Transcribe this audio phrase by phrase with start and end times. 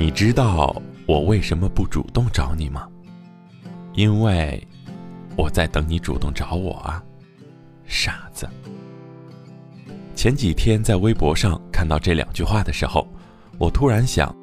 [0.00, 2.88] 你知道我为什么不主动找你吗？
[3.92, 4.66] 因为
[5.36, 7.04] 我在等你主动找我啊，
[7.84, 8.48] 傻子。
[10.14, 13.06] 前几天在微博上看到这两句话的时候，
[13.58, 14.34] 我突然想，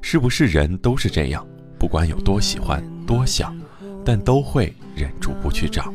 [0.00, 1.44] 是不是人都是这样，
[1.76, 3.52] 不管有多喜欢、多想，
[4.04, 5.92] 但都会忍住不去找。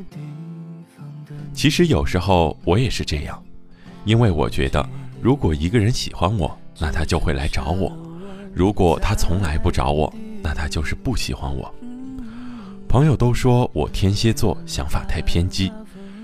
[1.53, 3.41] 其实有时候我也是这样，
[4.03, 4.85] 因为我觉得，
[5.21, 7.89] 如果一个人喜欢我，那他就会来找我；
[8.53, 11.73] 如果他从来不找我，那他就是不喜欢我。
[12.87, 15.71] 朋友都说我天蝎座想法太偏激，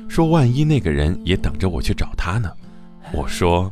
[0.08, 2.52] 说万一那个人也等着我去找他呢？
[3.14, 3.72] 我说，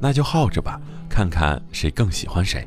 [0.00, 2.66] 那就耗着吧，看看谁更喜欢谁。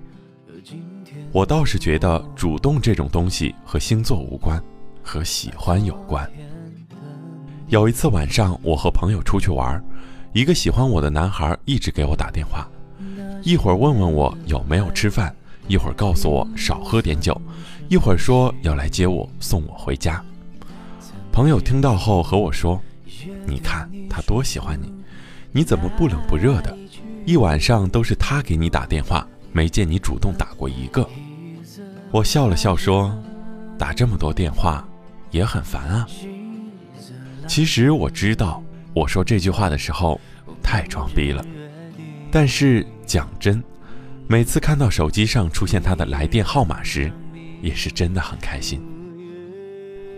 [1.31, 4.61] 我倒是觉得主动这种东西和星座无关，
[5.01, 6.29] 和喜欢有关。
[7.69, 9.81] 有一次晚上，我和朋友出去玩，
[10.33, 12.67] 一个喜欢我的男孩一直给我打电话，
[13.43, 15.35] 一会儿问问我有没有吃饭，
[15.67, 17.39] 一会儿告诉我少喝点酒，
[17.89, 20.23] 一会儿说要来接我送我回家。
[21.31, 22.79] 朋友听到后和我说
[23.47, 24.93] ：“你看他多喜欢你，
[25.51, 26.77] 你怎么不冷不热的？
[27.25, 31.07] 一晚上都是他给你打电话，没见你主动打过一个。”
[32.11, 33.11] 我笑了笑说
[33.77, 34.87] ：“打这么多电话，
[35.31, 36.07] 也很烦啊。”
[37.47, 38.61] 其实我知道，
[38.93, 40.19] 我说这句话的时候
[40.61, 41.43] 太装逼了。
[42.31, 43.61] 但是讲真，
[44.25, 47.11] 每次看到手机上出现他的来电号码时，
[47.61, 48.81] 也是真的很开心。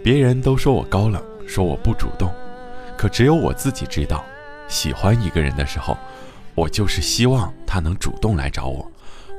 [0.04, 2.32] 别人都说我高冷，说我不主动，
[2.96, 4.24] 可只有我自己知道，
[4.68, 5.98] 喜欢一个人的时候，
[6.54, 8.92] 我就是希望他能主动来找我，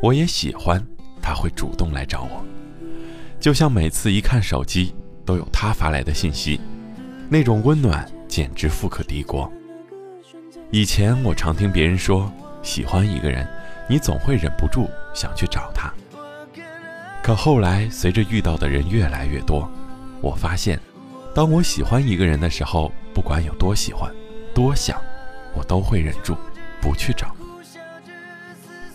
[0.02, 0.84] 我也喜欢
[1.22, 2.45] 他会主动来找我。
[3.39, 6.58] 就像每次一看手机，都有他发来的信息。
[7.28, 9.50] 那种温暖简直富可敌国。
[10.70, 12.33] 以前我常听别人说，
[12.65, 13.47] 喜欢一个人，
[13.89, 15.93] 你总会忍不住想去找他。
[17.23, 19.70] 可后来随着遇到的人越来越多，
[20.20, 20.80] 我发现，
[21.35, 24.13] 当我喜欢一个人的时候，不管有多喜欢、
[24.52, 25.01] 多想，
[25.55, 26.36] 我都会忍住
[26.80, 27.36] 不去找。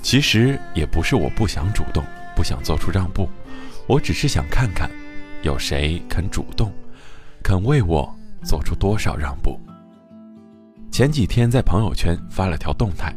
[0.01, 2.03] 其实也不是我不想主动，
[2.35, 3.29] 不想做出让步，
[3.87, 4.89] 我只是想看看，
[5.43, 6.73] 有谁肯主动，
[7.43, 8.13] 肯为我。
[8.41, 9.59] 做出多少让步？
[10.93, 13.13] 前几天在朋友圈发了条动态，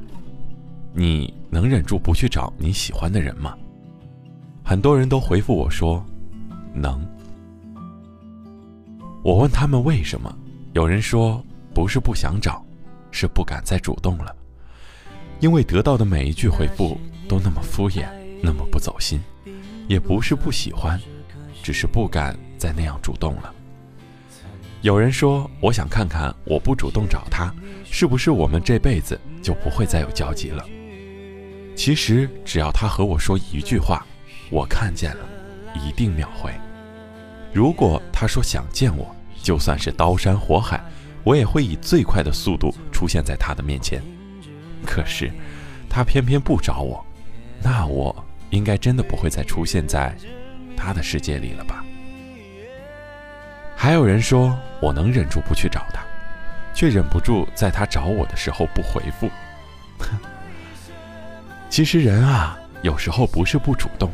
[0.94, 3.56] 你能忍住不去找你喜欢的人吗？
[4.62, 6.04] 很多人都回复我说，
[6.75, 7.00] 能。
[9.22, 10.34] 我问他们为什么，
[10.72, 11.44] 有人说
[11.75, 12.64] 不是不想找，
[13.10, 14.34] 是不敢再主动了，
[15.41, 16.98] 因为得到的每一句回复
[17.28, 18.06] 都那么敷衍，
[18.42, 19.20] 那么不走心，
[19.88, 21.00] 也不是不喜欢，
[21.62, 23.54] 只是不敢再那样主动了。
[24.82, 27.54] 有人说：“我想看看，我不主动找他，
[27.84, 30.66] 是不是我们这辈子就不会再有交集了？”
[31.84, 34.06] 其实，只要他和我说一句话，
[34.53, 35.28] 我看见了，
[35.75, 36.53] 一定秒回。
[37.53, 39.12] 如果他说想见我，
[39.43, 40.81] 就算是刀山火海，
[41.25, 44.00] 我也会以最快的速度出现在他的面前。
[44.87, 45.28] 可是，
[45.91, 47.04] 他偏偏不找我，
[47.60, 48.14] 那我
[48.50, 50.16] 应该真的不会再出现在
[50.76, 51.84] 他的世界里了吧？
[53.75, 56.00] 还有人说我能忍住不去找他，
[56.72, 59.28] 却忍不住在他找我的时候不回复。
[61.72, 64.12] 其实人啊，有时候不是不主动，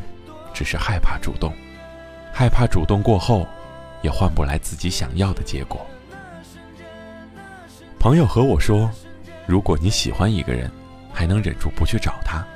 [0.53, 1.53] 只是害怕主动，
[2.33, 3.45] 害怕主动过后，
[4.01, 5.85] 也换不来自己想要的结果。
[7.99, 8.89] 朋友和我说，
[9.45, 10.71] 如果你喜欢一个人，
[11.11, 12.47] 还能忍住不去找他，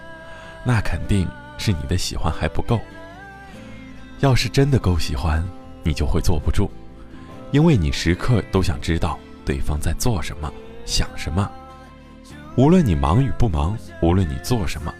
[0.64, 1.28] 那肯定
[1.58, 2.80] 是你的喜欢还不够。
[4.22, 5.44] 要是真的够喜欢，
[5.84, 6.72] 你就会坐不住。
[7.52, 10.50] 因为你时刻都想知道对方在做什么、
[10.86, 11.52] 想什么，
[12.56, 14.94] 无论你忙与不忙，无论你做什么，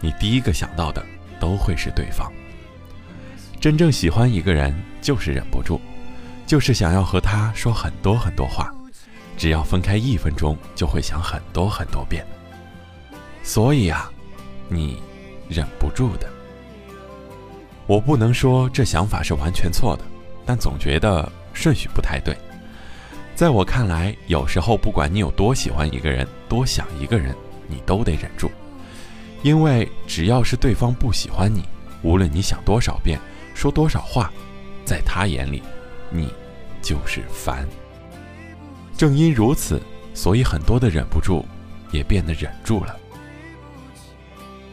[0.00, 1.04] 你第一个想到的
[1.40, 2.30] 都会是对方。
[3.60, 5.80] 真正喜欢一个人，就是忍不住，
[6.46, 8.72] 就是想要和他说很多很多话，
[9.36, 12.24] 只要分开一分钟，就会想很多很多遍。
[13.42, 14.10] 所以啊，
[14.68, 15.02] 你
[15.48, 16.28] 忍不住的。
[17.86, 20.04] 我不能说这想法是完全错的，
[20.44, 21.30] 但总觉得。
[21.52, 22.34] 顺序不太对，
[23.40, 27.34] 在我看来，有时候不管你有多喜欢一个人，多想一个人，
[27.68, 28.50] 你都得忍住，
[29.42, 31.64] 因为只要是对方不喜欢你，
[32.02, 33.18] 无论你想多少遍，
[33.54, 34.30] 说多少话，
[34.84, 35.62] 在他眼里，
[36.10, 36.30] 你
[36.82, 37.66] 就是烦。
[38.94, 39.80] 正因如此，
[40.12, 41.42] 所以很多的忍不住，
[41.92, 42.94] 也变得忍住了。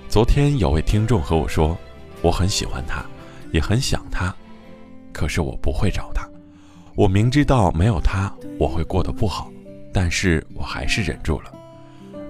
[0.10, 1.78] 昨天有位听众和我说，
[2.22, 3.06] 我很喜欢他，
[3.54, 4.36] 也很想他，
[5.14, 6.28] 可是我不会找他。
[6.98, 9.52] 我明知道没有他我会过得不好，
[9.94, 11.54] 但是我还是忍住了。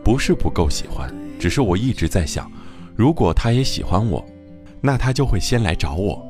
[0.03, 1.09] 不是不够喜欢，
[1.39, 2.51] 只是我一直在想，
[2.93, 4.21] 如果他也喜欢我，
[4.81, 6.21] 那他就会先来找我。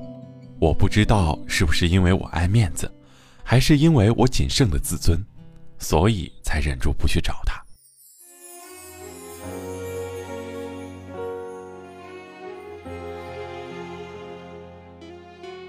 [0.60, 2.88] 我不知道是不是因为我爱面子，
[3.44, 5.20] 还是因为我仅剩的自尊，
[5.80, 7.60] 所以才忍住不去找他。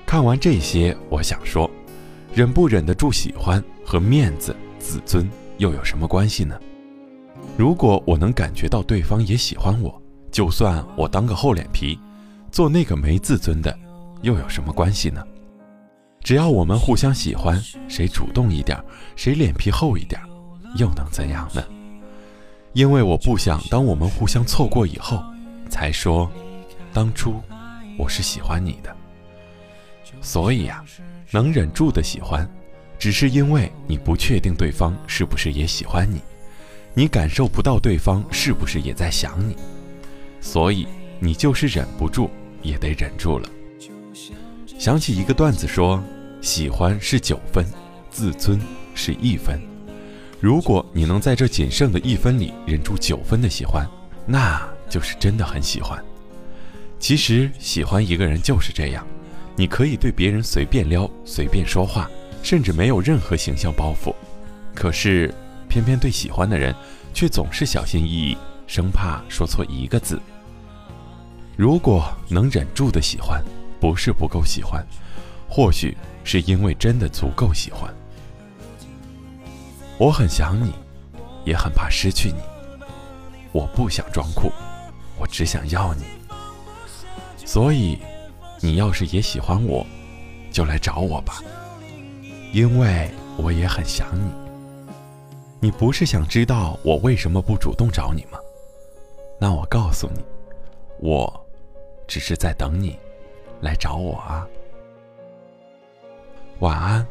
[0.05, 1.71] 看完这些，我想说，
[2.33, 6.59] 忍不忍得住喜欢和面子、自尊又有什么关系呢？
[7.57, 11.99] 如果我能感觉到对方也喜欢我，就算我当个厚脸皮，
[12.53, 13.77] 做那个没自尊的，
[14.23, 15.25] 又有什么关系呢？
[16.23, 18.79] 只要我们互相喜欢，谁主动一点，
[19.17, 20.21] 谁脸皮厚一点，
[20.77, 21.63] 又能怎样呢？
[22.75, 25.25] 因为我不想当我们互相错过以后，
[25.69, 26.31] 才说，
[26.93, 27.41] 当初
[27.99, 28.95] 我是喜欢你的。
[30.21, 30.85] 所以呀，
[31.31, 32.49] 能忍住的喜欢，
[32.99, 36.21] 只是因为你不确定对方是不是也喜欢你，
[36.95, 39.57] 你感受不到对方是不是也在想你，
[40.41, 40.87] 所以
[41.21, 42.31] 你就是忍不住
[42.63, 43.49] 也得忍住了。
[44.79, 46.03] 想起一个段子说，
[46.41, 47.65] 喜欢是九分，
[48.11, 48.59] 自尊
[48.95, 49.61] 是一分。
[50.41, 53.85] 如果你能在这仅剩的一分里忍住九分的喜欢，
[54.25, 56.03] 那就是真的很喜欢。
[57.01, 59.07] 其实喜欢一个人就是这样。
[59.59, 62.09] 你可以对别人随便撩、随便说话，
[62.45, 64.15] 甚至没有任何形象包袱，
[64.73, 65.35] 可是
[65.69, 66.73] 偏偏对喜欢的人，
[67.13, 68.39] 却总是小心翼翼，
[68.69, 70.23] 生怕说错一个字。
[71.57, 73.43] 如果能忍住的喜欢，
[73.81, 74.87] 不是不够喜欢，
[75.49, 77.93] 或许是因为真的足够喜欢。
[79.99, 80.73] 我很想你，
[81.45, 82.39] 也很怕失去你。
[83.51, 84.53] 我不想装酷，
[85.19, 86.05] 我只想要你。
[87.45, 87.99] 所以。
[88.61, 89.87] 你要是也喜欢我，
[90.51, 91.43] 就来找我吧，
[92.53, 94.33] 因为我也很想你。
[95.61, 98.39] 你不是想知道我为什么不主动找你吗？
[99.41, 100.25] 那我告诉你，
[100.99, 101.47] 我
[102.07, 102.99] 只是在等你
[103.61, 104.47] 来找我啊。
[106.59, 107.07] 晚安，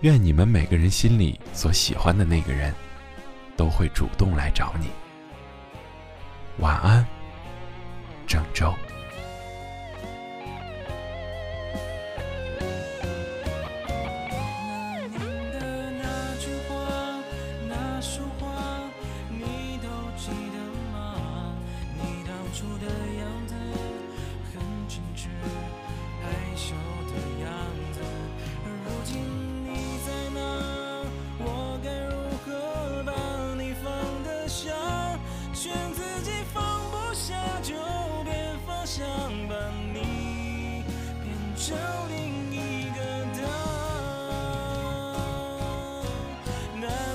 [0.00, 2.74] 愿你们每个人心里所喜欢的那个人，
[3.56, 4.88] 都会主动来找你。
[6.58, 7.06] 晚安，
[8.26, 8.74] 郑州。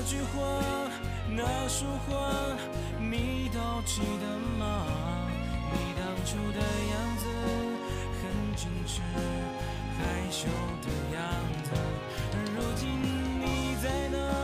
[0.06, 0.40] 句话，
[1.30, 2.30] 那束花
[2.98, 4.84] 你都记得吗？
[5.72, 7.26] 你当初的样子
[8.20, 8.22] 很
[8.54, 9.00] 矜持，
[9.96, 10.46] 害羞
[10.82, 10.86] 的
[11.16, 11.24] 样
[11.64, 11.70] 子。
[12.32, 12.82] 而如今
[13.40, 13.42] 你
[13.82, 14.43] 在哪？